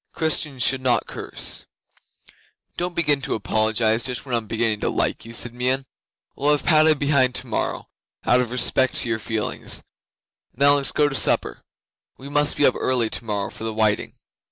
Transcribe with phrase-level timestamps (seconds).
[0.13, 1.63] Christians should not curse.
[2.75, 5.85] '"Don't begin to apologise Just when I am beginning to like you," said Meon.
[6.35, 7.87] "We'll leave Padda behind tomorrow
[8.25, 9.83] out of respect to your feelings.
[10.55, 11.61] Now let's go to supper.
[12.17, 14.15] We must be up early tomorrow for the whiting."